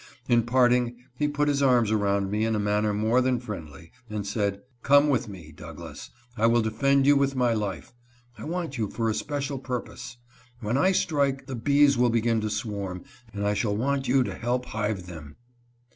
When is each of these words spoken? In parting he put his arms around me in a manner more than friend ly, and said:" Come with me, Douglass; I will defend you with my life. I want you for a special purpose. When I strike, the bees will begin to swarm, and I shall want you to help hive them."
In 0.27 0.41
parting 0.41 0.95
he 1.15 1.27
put 1.27 1.47
his 1.47 1.61
arms 1.61 1.91
around 1.91 2.31
me 2.31 2.43
in 2.43 2.55
a 2.55 2.59
manner 2.59 2.91
more 2.91 3.21
than 3.21 3.39
friend 3.39 3.69
ly, 3.69 3.91
and 4.09 4.25
said:" 4.25 4.63
Come 4.81 5.09
with 5.09 5.27
me, 5.27 5.51
Douglass; 5.51 6.09
I 6.35 6.47
will 6.47 6.63
defend 6.63 7.05
you 7.05 7.15
with 7.15 7.35
my 7.35 7.53
life. 7.53 7.93
I 8.35 8.45
want 8.45 8.79
you 8.79 8.89
for 8.89 9.11
a 9.11 9.13
special 9.13 9.59
purpose. 9.59 10.17
When 10.59 10.75
I 10.75 10.91
strike, 10.91 11.45
the 11.45 11.53
bees 11.53 11.99
will 11.99 12.09
begin 12.09 12.41
to 12.41 12.49
swarm, 12.49 13.03
and 13.31 13.45
I 13.45 13.53
shall 13.53 13.77
want 13.77 14.07
you 14.07 14.23
to 14.23 14.33
help 14.33 14.65
hive 14.65 15.05
them." 15.05 15.35